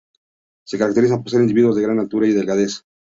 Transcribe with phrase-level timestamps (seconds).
[0.65, 2.83] Se caracterizan por ser individuos de gran altura y delgadez.